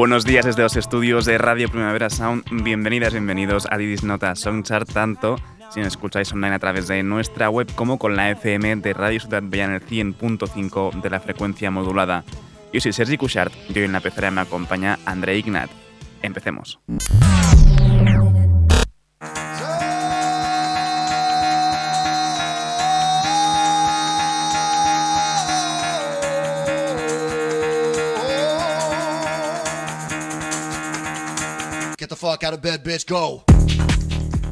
[0.00, 2.44] Buenos días desde los estudios de Radio Primavera Sound.
[2.64, 5.36] Bienvenidas, bienvenidos a Didis Nota Songchart, tanto
[5.74, 9.20] si nos escucháis online a través de nuestra web como con la FM de Radio
[9.20, 12.24] Ciudad Bella en el 100.5 de la frecuencia modulada.
[12.72, 15.70] Yo soy Sergi Cushart y hoy en la pecera me acompaña André Ignat.
[16.22, 16.80] Empecemos.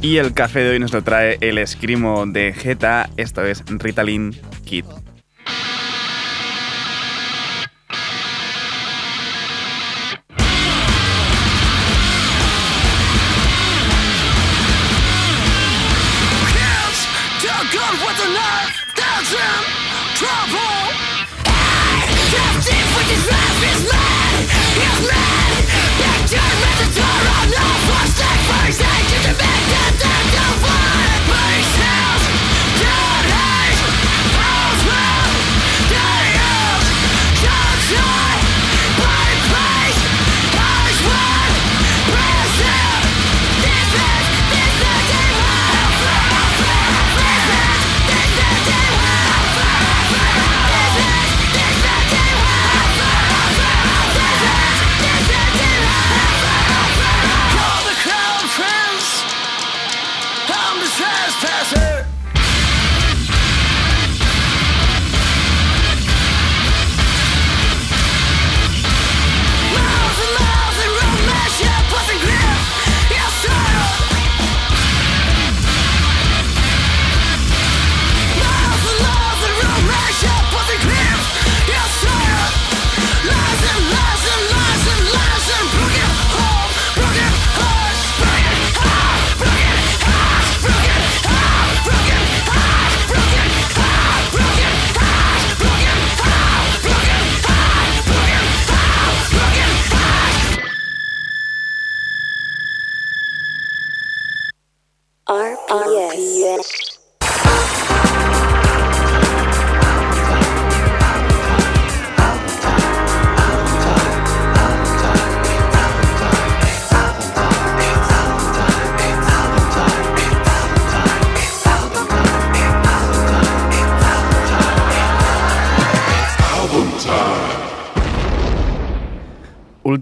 [0.01, 4.35] Y el café de hoy nos lo trae el escrimo de Geta, esto es Ritalin
[4.65, 4.87] Kit.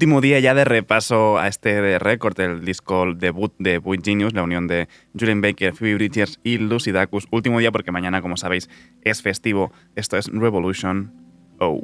[0.06, 4.44] Último día ya de repaso a este récord, el disco debut de Boy Genius, la
[4.44, 4.86] unión de
[5.18, 7.26] Julian Baker, Phoebe Bridgers y Lucy Dacus.
[7.32, 8.70] Último día porque mañana, como sabéis,
[9.02, 9.72] es festivo.
[9.96, 11.12] Esto es Revolution
[11.58, 11.82] O.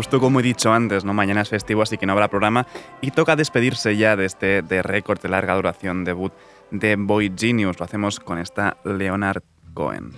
[0.00, 1.12] justo como he dicho antes, ¿no?
[1.12, 2.66] mañana es festivo, así que no habrá programa.
[3.02, 6.32] Y toca despedirse ya de este de récord de larga duración debut
[6.70, 7.78] de Boy Genius.
[7.78, 9.42] Lo hacemos con esta Leonard
[9.74, 10.12] Cohen.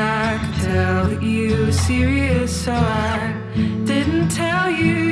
[0.00, 3.34] I tell you serious, so I
[3.84, 5.08] didn't tell you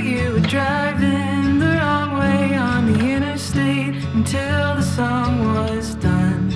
[4.26, 6.50] until the song was done.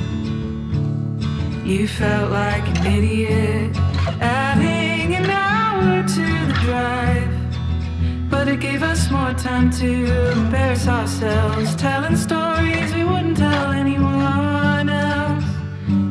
[1.65, 3.77] You felt like an idiot,
[4.21, 7.31] adding an hour to the drive.
[8.29, 14.89] But it gave us more time to embarrass ourselves, telling stories we wouldn't tell anyone
[14.89, 15.45] else.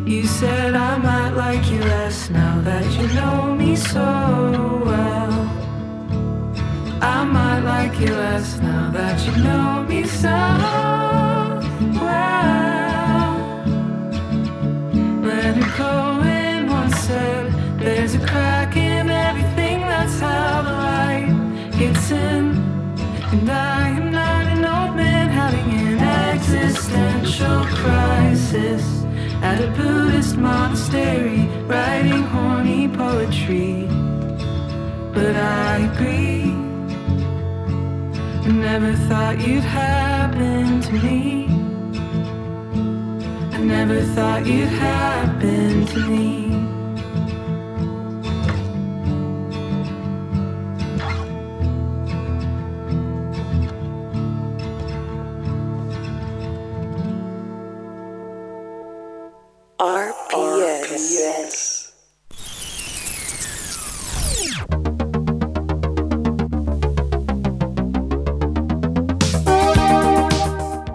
[0.05, 5.33] You said I might like you less now that you know me so well.
[7.01, 11.28] I might like you less now that you know me so
[29.41, 33.87] at a Buddhist monastery writing horny poetry.
[35.13, 36.51] But I agree,
[38.51, 41.58] never thought you'd happen to me.
[43.59, 46.39] I never thought you'd happen to me.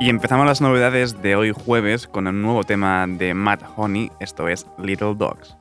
[0.05, 4.49] Y empezamos las novedades de hoy jueves con un nuevo tema de Matt Honey, esto
[4.49, 5.57] es Little Dogs.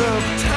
[0.00, 0.47] up.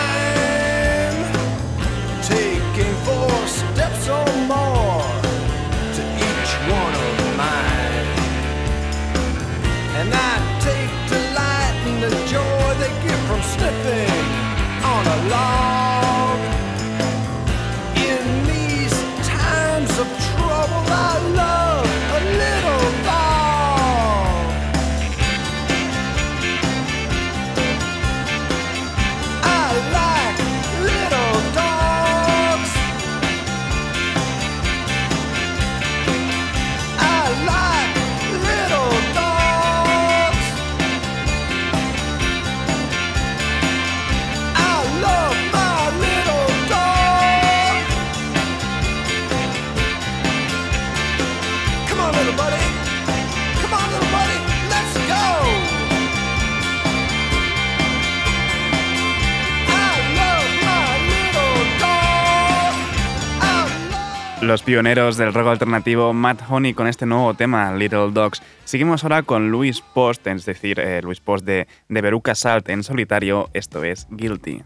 [64.72, 68.42] pioneros del rock alternativo Matt Honey con este nuevo tema, Little Dogs.
[68.64, 72.82] Seguimos ahora con Luis Post, es decir, eh, Luis Post de, de Beruca Salt en
[72.82, 74.64] solitario, esto es Guilty.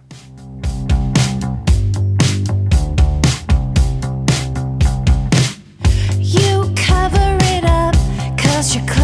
[8.62, 8.95] You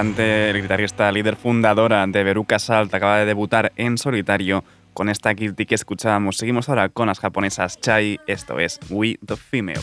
[0.00, 4.64] el guitarrista, líder fundadora de Veruca Salt, acaba de debutar en solitario
[4.94, 6.38] con esta guilty que escuchábamos.
[6.38, 7.78] Seguimos ahora con las japonesas.
[7.78, 9.80] Chai, esto es We the Female.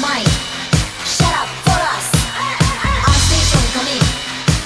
[0.00, 0.28] mind.
[1.06, 2.06] Shut up for us.
[3.76, 4.00] Coming.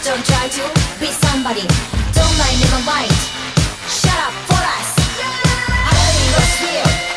[0.05, 0.63] Don't try to
[1.01, 1.67] be somebody.
[2.15, 3.11] Don't mind, never mind.
[3.89, 4.89] Shut up for us.
[5.69, 7.10] I already lost fear.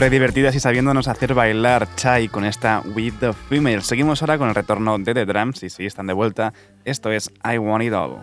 [0.00, 3.82] siempre divertidas y sabiéndonos hacer bailar Chai con esta With the Female.
[3.82, 6.54] Seguimos ahora con el retorno de The Drums y si están de vuelta,
[6.86, 8.16] esto es I Want It All.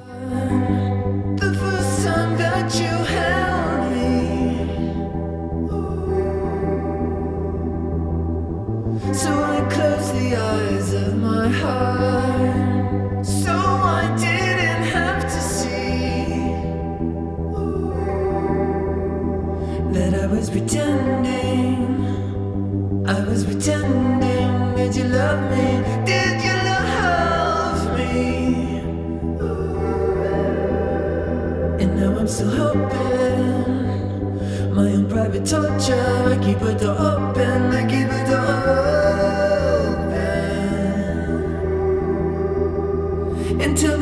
[23.10, 25.82] I was pretending that you love me.
[26.06, 28.82] Did you love me?
[31.82, 33.64] And now I'm still hoping.
[34.76, 36.34] My own private torture.
[36.34, 37.72] I keep a door open.
[37.72, 38.46] I keep a door
[43.56, 43.62] open.
[43.62, 43.97] Until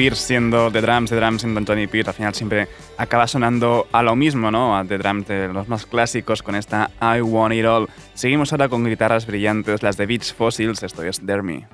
[0.00, 4.16] Siendo The Drums, The Drums siendo Anthony Pierce, al final siempre acaba sonando a lo
[4.16, 4.74] mismo, ¿no?
[4.74, 7.86] A The Drums de los más clásicos con esta I Want It All.
[8.14, 11.66] Seguimos ahora con guitarras brillantes, las de Beach Fossils, esto es Dermy.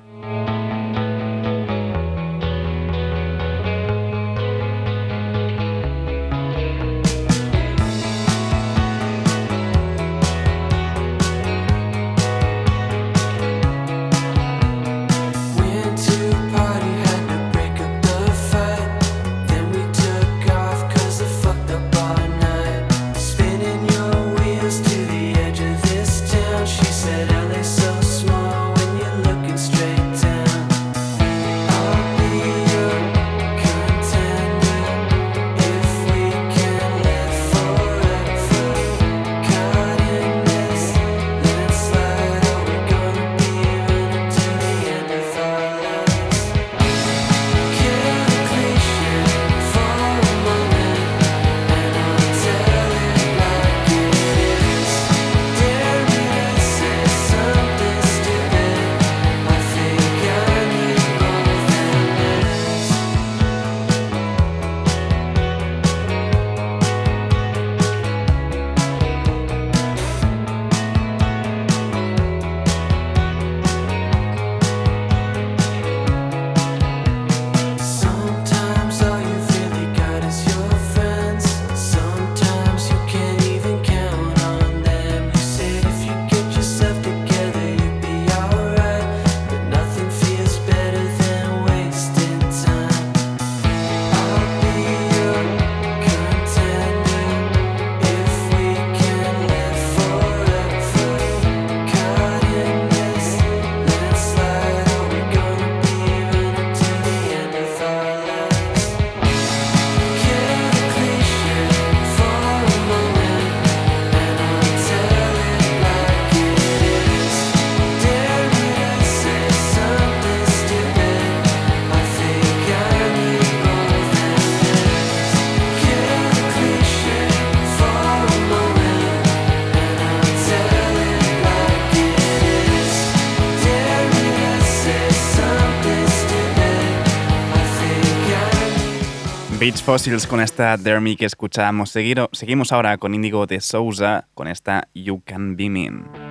[139.67, 141.93] Beach Fossils con esta Dermy que escuchábamos.
[142.31, 146.26] Seguimos ahora con Índigo de Sousa con esta You Can Be Mean.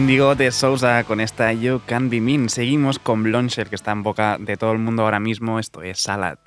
[0.00, 2.48] Indigo de Sousa con esta You Can Be Mean.
[2.48, 5.58] Seguimos con Bloncher, que está en boca de todo el mundo ahora mismo.
[5.58, 6.38] Esto es Salad.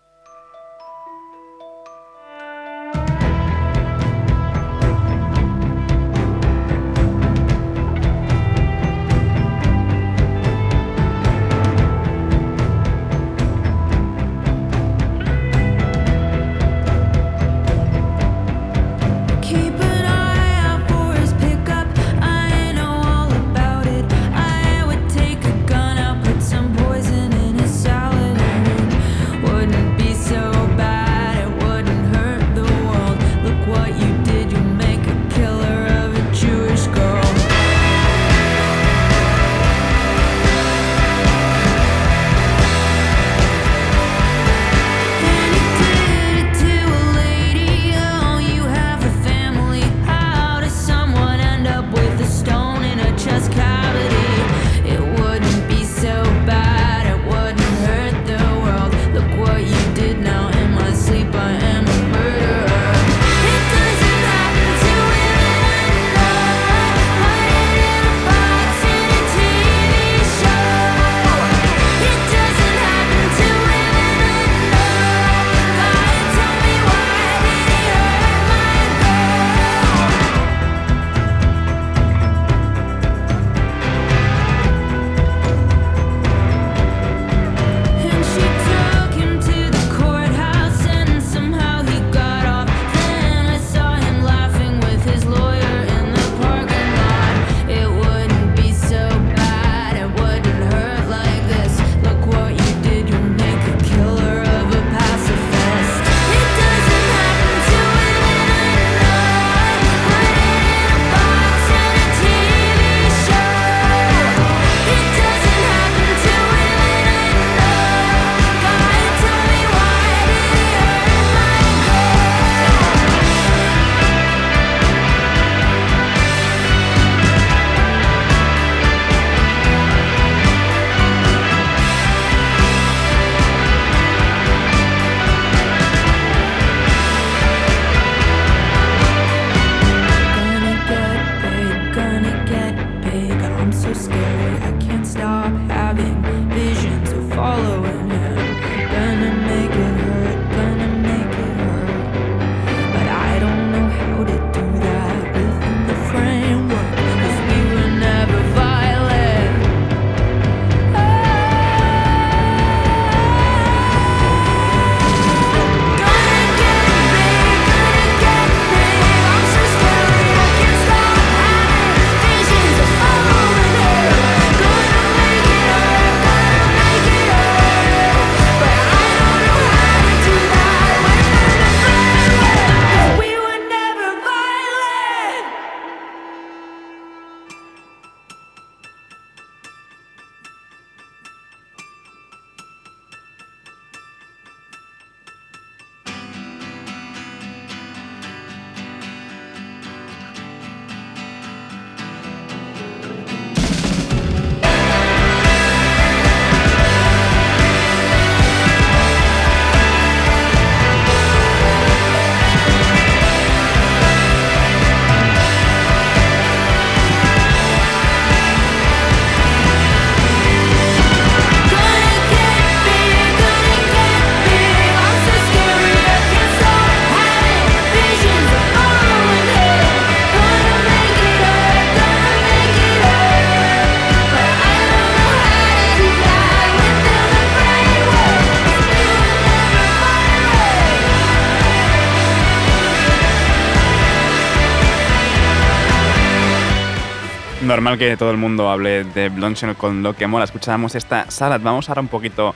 [247.74, 250.46] normal que todo el mundo hable de Blonde con lo que mola.
[250.46, 251.60] Escuchábamos esta salad.
[251.60, 252.54] Vamos ahora un poquito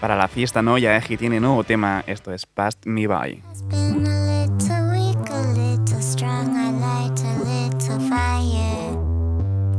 [0.00, 0.76] para la fiesta, ¿no?
[0.76, 2.02] Ya Eji tiene nuevo tema.
[2.08, 3.44] Esto es Past Me By.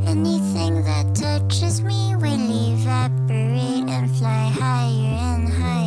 [0.06, 5.78] Anything that touches me will evaporate and fly higher and higher.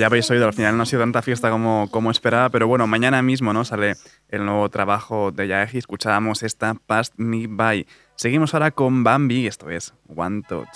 [0.00, 2.86] ya habéis oído, al final no ha sido tanta fiesta como, como esperaba, pero bueno,
[2.86, 3.64] mañana mismo ¿no?
[3.64, 3.96] sale
[4.30, 5.78] el nuevo trabajo de Yaeji.
[5.78, 7.86] Escuchábamos esta Past Me By.
[8.16, 10.66] Seguimos ahora con Bambi, esto es One Touch.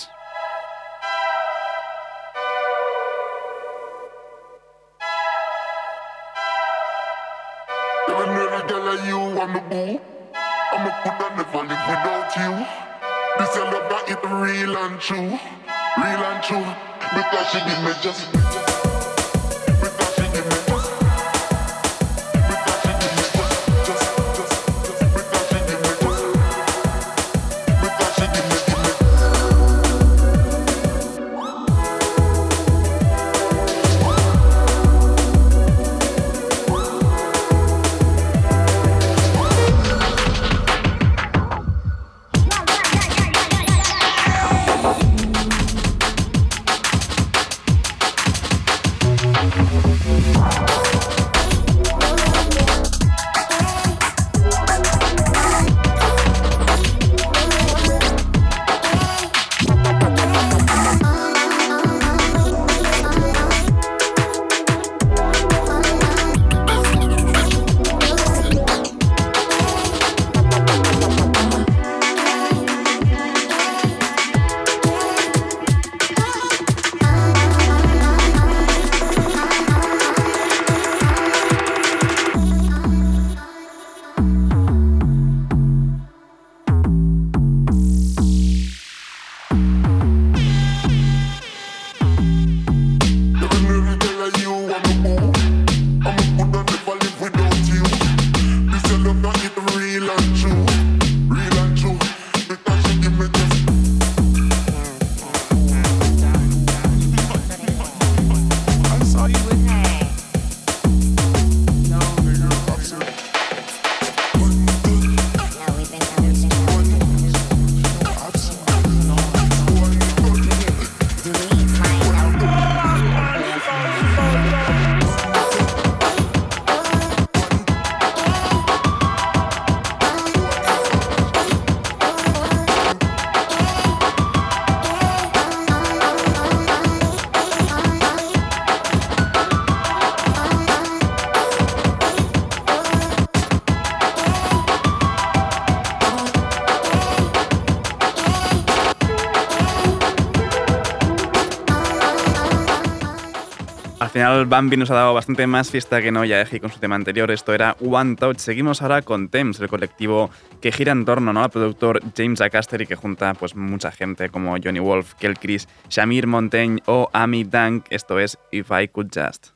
[154.24, 156.94] Al final, Bambi nos ha dado bastante más fiesta que Noya Eji con su tema
[156.94, 157.30] anterior.
[157.30, 158.38] Esto era One Touch.
[158.38, 160.30] Seguimos ahora con Thames, el colectivo
[160.62, 161.44] que gira en torno ¿no?
[161.44, 165.68] al productor James Acaster y que junta pues, mucha gente como Johnny Wolf, Kel Chris,
[165.90, 167.84] Shamir Montaigne o Amy Dank.
[167.90, 169.53] Esto es If I Could Just.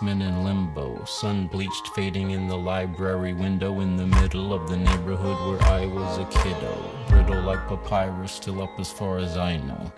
[0.00, 1.04] Birth in limbo.
[1.04, 5.86] Sun bleached, fading in the library window in the middle of the neighborhood where I
[5.86, 6.90] was a kiddo.
[7.08, 9.92] Brittle like papyrus, still up as far as I know.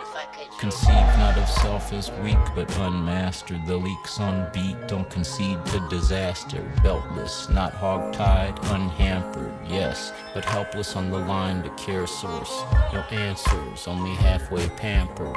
[0.58, 3.66] Conceived not of self as weak, but unmastered.
[3.66, 6.62] The leaks on beat don't concede to disaster.
[6.82, 12.62] Beltless, not hog-tied, unhampered, yes, but helpless on the line to care source.
[12.92, 15.36] No answers, only halfway pampered.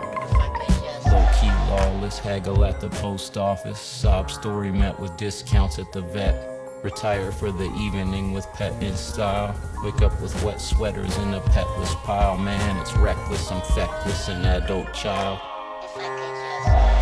[1.06, 3.80] Low key lawless, haggle at the post office.
[3.80, 6.56] Sob story met with discounts at the vet.
[6.84, 9.56] Retire for the evening with pet in style.
[9.84, 12.38] Wake up with wet sweaters in a petless pile.
[12.38, 15.40] Man, it's reckless, I'm feckless, an adult child.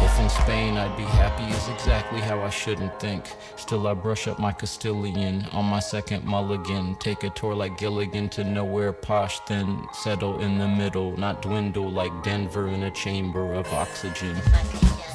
[0.04, 3.24] If in Spain I'd be happy is exactly how I shouldn't think.
[3.56, 6.95] Still, I brush up my Castilian on my second mulligan.
[6.95, 11.16] Take a tour like Gilligan to nowhere posh, then settle in the middle.
[11.16, 14.36] Not dwindle like Denver in a chamber of oxygen.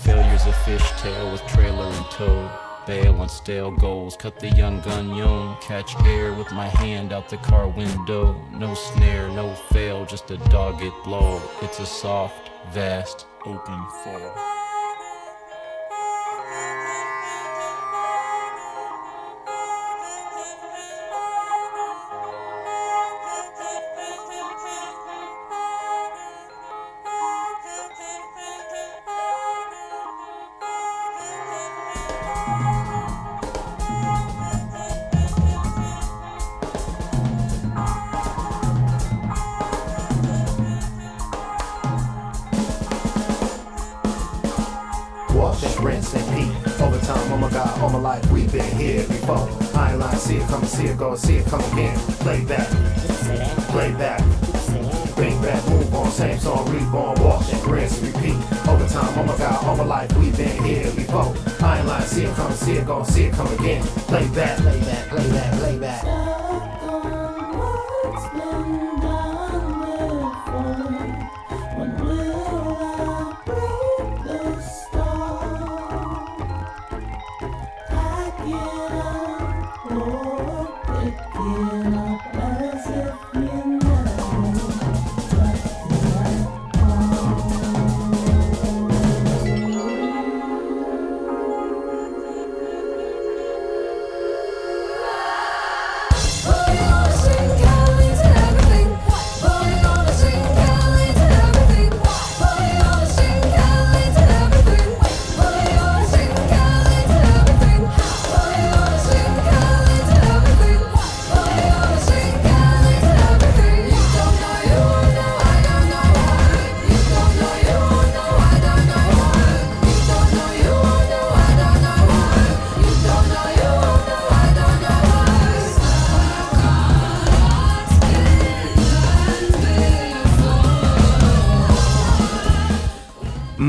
[0.02, 2.50] Failure's a fishtail with trailer and tow.
[2.86, 5.58] Bail on stale goals, cut the young gun young.
[5.60, 8.42] Catch air with my hand out the car window.
[8.52, 11.42] No snare, no fail, just a dogged blow.
[11.60, 14.57] It's a soft, vast, open fall.
[49.28, 49.78] Before.
[49.78, 51.98] I ain't see it come, see it go, see it come again.
[52.20, 52.66] Play back,
[53.68, 54.22] play back.
[55.14, 58.36] Bring back, move on, same song, reborn, wash, rinse, repeat.
[58.68, 60.16] Overtime, oh my god, all my life.
[60.16, 61.34] We've been here before.
[61.60, 63.82] I ain't lying, see it come, see it go, see it come again.
[64.06, 65.87] Play back, play back, play back, play back.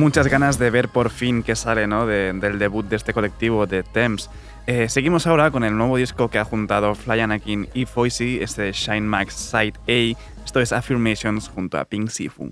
[0.10, 2.08] Muchas ganas de ver por fin qué sale ¿no?
[2.08, 4.28] de- del debut de este colectivo de Thames.
[4.66, 8.72] Eh, seguimos ahora con el nuevo disco que ha juntado Fly Anakin y Foisy, este
[8.72, 10.20] Shine Max Side A.
[10.44, 12.52] Esto es Affirmations junto a Pink Sifu.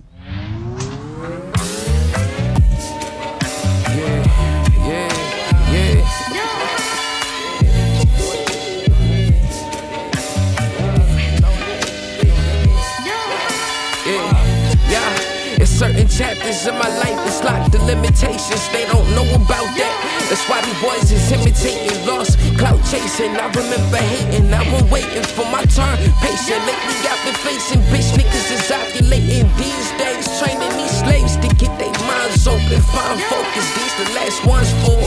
[15.77, 18.65] Certain chapters in my life that's locked the limitations.
[18.73, 19.93] They don't know about that.
[20.25, 23.37] That's why the boys is imitating, lost clout chasing.
[23.37, 26.01] I remember hating, I've been waiting for my turn.
[26.17, 30.25] Patient, lately I've been facing bitch niggas is ovulating these days.
[30.41, 33.67] Training these slaves to get their minds open, find focus.
[33.77, 34.97] These the last ones for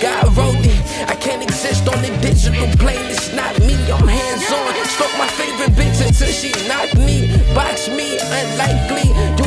[0.00, 0.78] God wrote it.
[1.08, 3.00] I can't exist on the digital plane.
[3.10, 3.74] It's not me.
[3.90, 4.70] I'm hands on.
[4.92, 7.32] Stroke my favorite bitch until she knock me.
[7.54, 9.37] Box me, unlikely.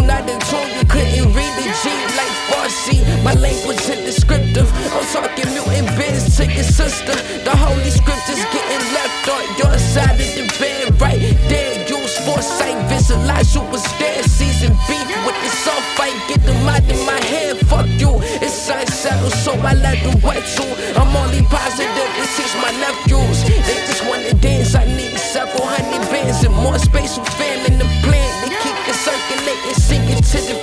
[1.80, 1.88] G
[2.20, 3.00] like Farsi.
[3.24, 4.68] My language indescriptive.
[4.92, 7.16] I'm talking mutant biz to your sister.
[7.48, 11.00] The holy script is getting left on your side of the bed.
[11.00, 11.88] Right there.
[11.88, 12.76] Use foresight.
[12.90, 14.24] Visualize who was there.
[14.24, 16.18] Season beef with the soft fight.
[16.28, 17.58] Get the mind in my head.
[17.72, 18.20] Fuck you.
[18.44, 20.68] It's unsettled, so I let them wet you.
[21.00, 23.44] I'm only positive teach my nephews.
[23.68, 24.76] They just wanna dance.
[24.76, 28.32] I need several hundred bands and more space with fam in the plan.
[28.44, 30.61] They keep it circulating, sinking to the you.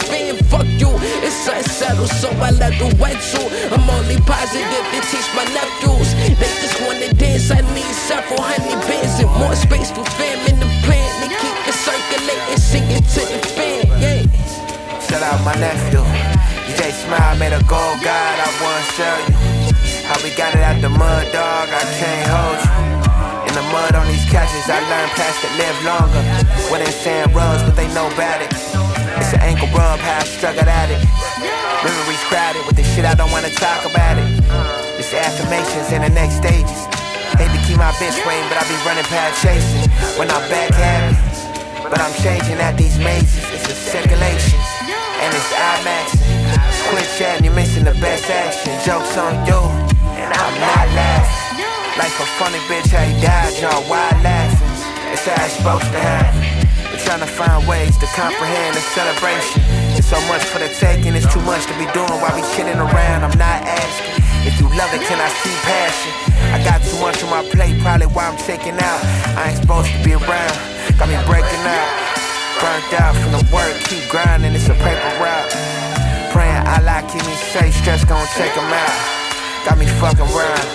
[1.88, 3.44] It's so I let the wet you.
[3.72, 6.12] I'm only positive to teach my nephews.
[6.36, 7.48] They just wanna dance.
[7.50, 11.08] I need several hundred bands and more space for fam in the plan.
[11.24, 13.88] They keep it circulating, sinking to the fan.
[14.00, 14.20] Yeah.
[15.08, 16.04] Shout out my nephew.
[16.68, 19.36] DJ Smile made a gold god, I wanna show you.
[20.04, 22.88] How we got it out the mud, dog, I can't hold you.
[23.48, 26.22] In the mud on these couches, I learned plastic live longer.
[26.68, 28.52] When in sand rubs, but they know about it.
[29.20, 31.00] It's an ankle rub, how I struggled at it.
[32.38, 34.30] With the shit I don't wanna talk about it.
[34.94, 36.86] This affirmations in the next stages.
[37.34, 39.90] Hate to keep my bitch waiting, but I be running past chasing.
[40.14, 41.18] When I'm back happy.
[41.82, 44.60] But I'm changing at these mazes, it's a circulation,
[45.18, 46.14] and it's IMAX.
[46.94, 48.70] Quit chatting, you're missing the best action.
[48.86, 49.58] Jokes on you,
[50.14, 51.58] and I'm not laughing.
[51.98, 54.70] Like a funny bitch, how you died, y'all, why laughing?
[55.10, 56.38] It's how it's supposed to happen.
[56.86, 59.67] We're trying to find ways to comprehend the celebration.
[60.02, 63.24] So much for the taking, it's too much to be doing while we chilling around.
[63.24, 64.24] I'm not asking.
[64.48, 66.12] If you love it, can I see passion?
[66.54, 69.00] I got too much on my plate, probably why I'm taking out.
[69.36, 70.56] I ain't supposed to be around,
[70.96, 71.90] got me breaking out.
[72.56, 75.50] Burnt out from the work, keep grinding, it's a paper route.
[76.32, 78.96] Praying Allah keep me safe, stress gon' take 'em out.
[79.66, 80.66] Got me fucking round.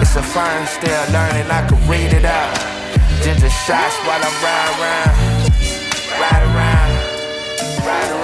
[0.00, 2.56] It's a fern still learning, I can read it out.
[3.22, 5.14] Ginger shots while I ride around.
[6.22, 6.90] Ride around,
[7.86, 8.21] ride around.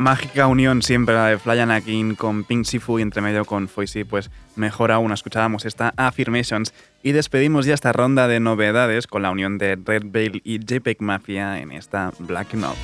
[0.00, 4.04] Mágica unión siempre la de Fly Anakin con Pink Sifu y entre medio con Foisy,
[4.04, 6.72] pues mejor aún escuchábamos esta Affirmations
[7.02, 11.02] y despedimos ya esta ronda de novedades con la unión de Red Veil y JPEG
[11.02, 12.76] Mafia en esta Black Knob.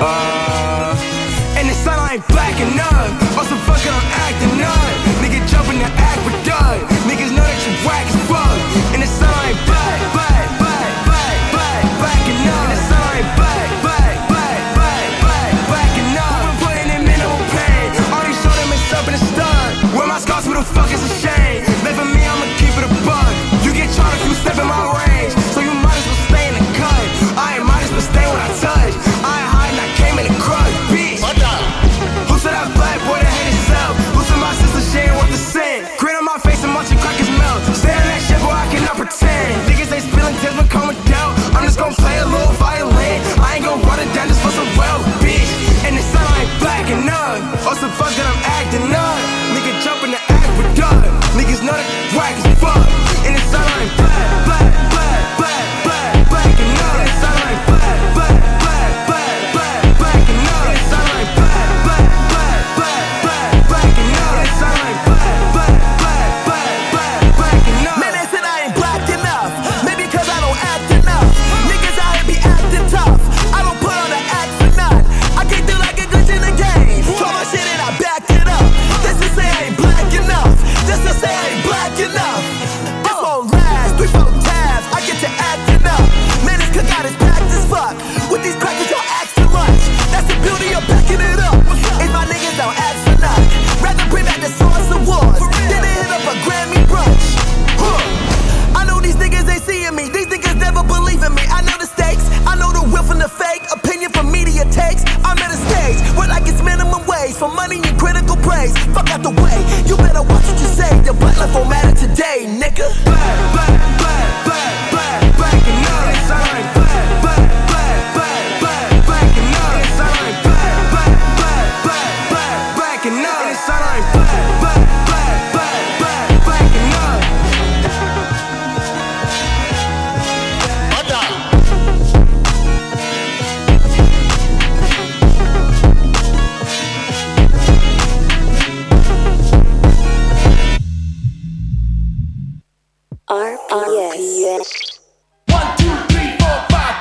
[0.00, 0.49] Uh,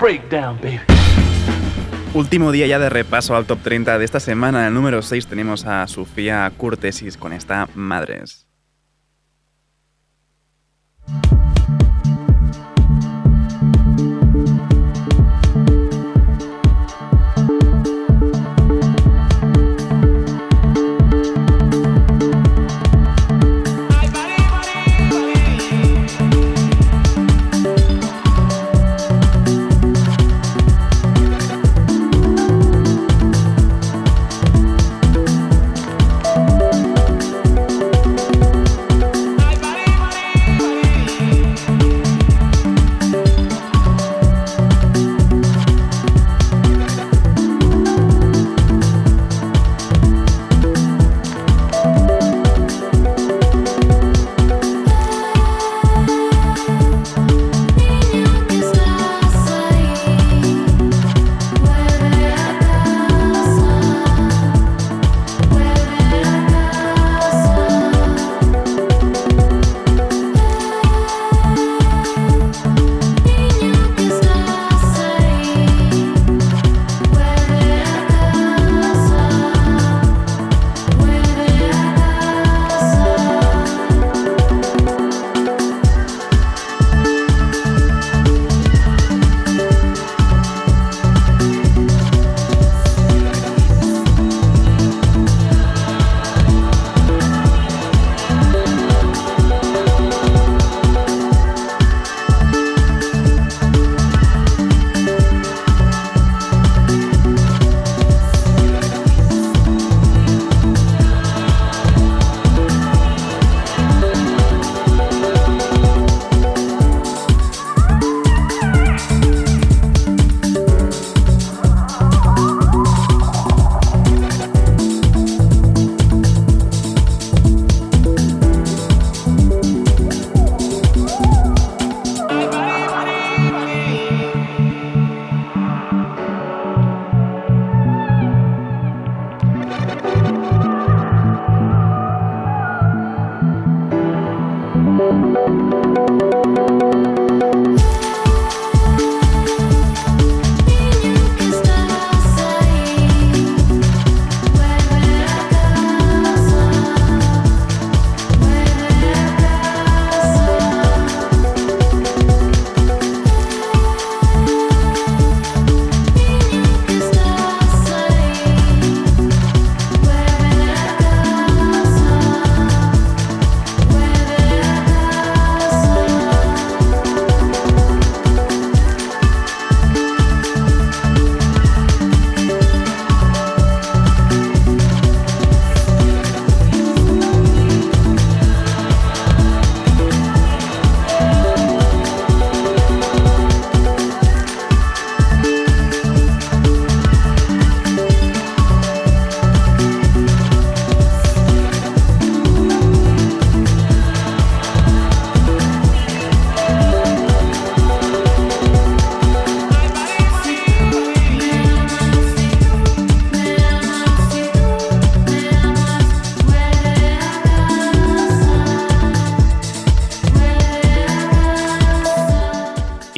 [0.10, 0.80] breakdown, baby.
[2.16, 4.62] Último día ya de repaso al top 30 de esta semana.
[4.62, 8.48] En el número 6 tenemos a Sofía Curtesis con esta Madres.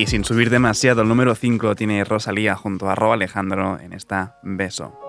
[0.01, 4.39] Y sin subir demasiado, el número 5 tiene Rosalía junto a Ro Alejandro en esta
[4.41, 4.99] Beso.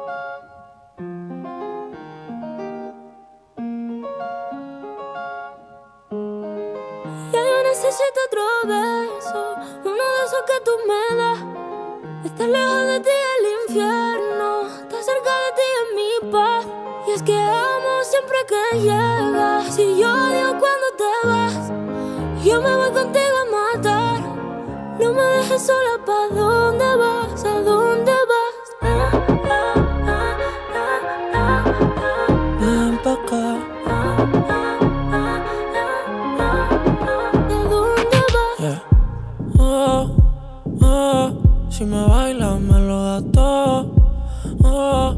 [7.32, 11.40] Ya yo necesito otro beso, uno de esos que tú me das.
[12.26, 16.66] Estar lejos de ti el infierno, estar cerca de ti es mi paz.
[17.08, 19.74] Y es que amo siempre que llegas.
[19.74, 21.72] Si yo odio cuando te vas,
[22.44, 23.41] yo me voy contigo.
[25.00, 27.44] No me dejes sola, ¿pa' dónde vas?
[27.44, 28.54] ¿A dónde vas?
[28.82, 29.10] Ah,
[29.48, 29.74] ah,
[30.06, 30.36] ah,
[30.74, 31.00] ah,
[31.34, 31.64] ah,
[31.96, 32.26] ah.
[32.60, 33.46] Ven pa' acá.
[33.86, 33.90] ¿A
[37.70, 38.58] dónde vas?
[38.58, 38.82] Yeah.
[39.58, 40.16] Oh,
[40.82, 41.32] oh,
[41.70, 43.94] si me bailas me lo das todo.
[44.62, 45.16] Oh,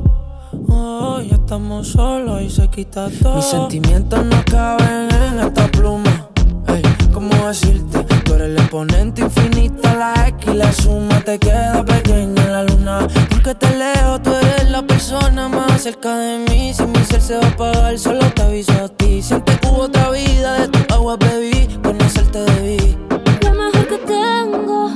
[0.69, 3.37] oh, ya estamos solos y se quita todo.
[3.37, 6.29] Mis sentimientos no caben en esta pluma.
[6.69, 8.04] Ey, ¿cómo decirte?
[8.35, 13.07] Tú eres el exponente infinito, la X la suma te queda pequeña en la luna.
[13.31, 16.75] Porque te leo, tú eres la persona más cerca de mí.
[16.75, 19.23] Si mi ser se va a apagar, solo te aviso a ti.
[19.23, 22.97] Siente que hubo otra vida, de tu agua bebí, conocerte debí.
[23.43, 24.91] Lo mejor que tengo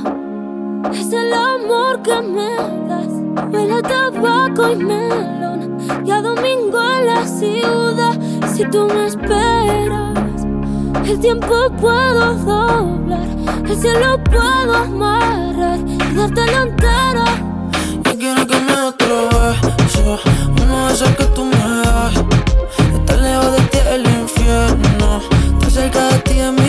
[0.91, 2.55] es el amor que me
[2.89, 8.19] das huele tabaco y melón y a domingo en la ciudad.
[8.53, 10.28] Si tú me esperas,
[11.05, 13.27] el tiempo puedo doblar,
[13.67, 17.23] el cielo puedo amarrar y dártelo entero.
[18.03, 20.19] Yo quiero que me otro beso,
[20.61, 22.13] uno de que tú me das.
[22.93, 25.21] Estar lejos de ti el infierno,
[25.53, 26.68] estar cerca de ti es mi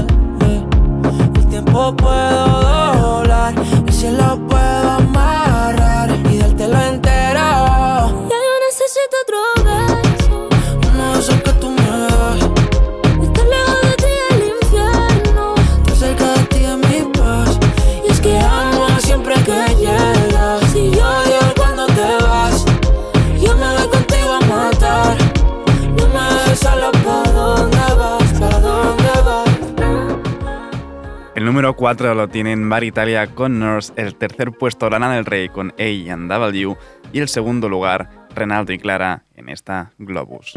[31.61, 35.75] número 4 lo tienen Bar Italia con Nurse, el tercer puesto Lana del Rey con
[35.77, 36.75] A and W
[37.13, 40.53] y el segundo lugar Renaldo y Clara en esta Globus.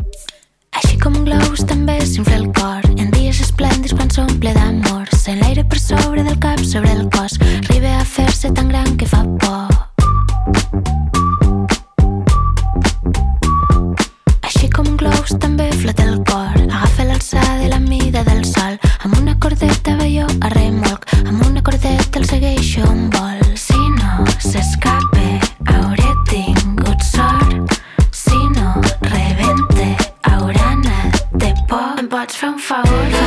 [14.75, 16.55] Com un globus també flota el cor.
[16.65, 18.75] Agafa l'alçada i la mida del sol.
[19.07, 21.07] Amb una cordeta veió a remolc.
[21.23, 23.43] Amb una cordeta el segueixo un vol.
[23.55, 25.29] Si no s'escape
[25.71, 27.79] hauré tingut sort.
[28.11, 28.75] Si no
[29.11, 29.93] rebente
[30.31, 31.95] haurà anat de por.
[32.03, 33.24] Em pots fer un favor?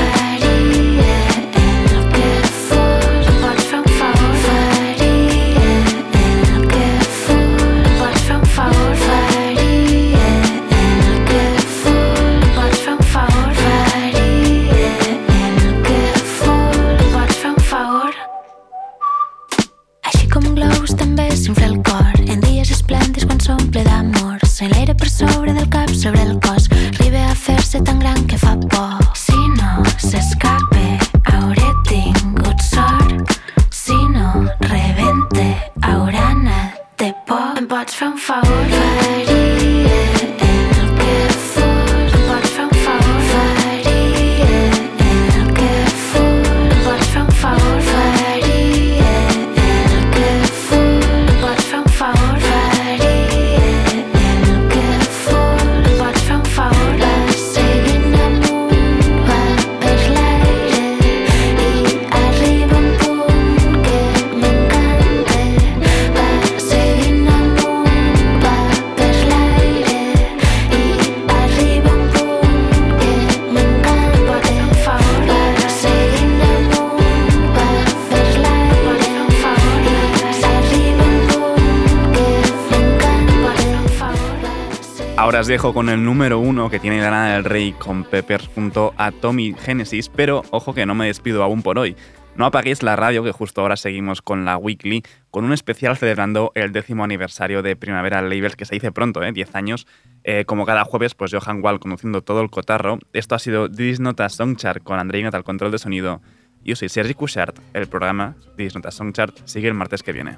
[85.48, 89.56] Dejo con el número uno que tiene Lana del Rey con Peppers junto a Tommy
[89.58, 91.95] Genesis, pero ojo que no me despido aún por hoy.
[92.36, 96.52] No apaguéis la radio, que justo ahora seguimos con la Weekly, con un especial celebrando
[96.54, 99.32] el décimo aniversario de Primavera Labels, que se dice pronto, ¿eh?
[99.32, 99.88] 10 años.
[100.26, 103.00] Eh, como cada jueves, pues Johan Wall conduciendo todo el cotarro.
[103.14, 106.22] Esto ha sido This Nota Songchart con Andreina al control de sonido.
[106.62, 107.58] Yo soy Sergi Cushart.
[107.74, 110.38] El programa This Nota Songchart sigue el martes que viene.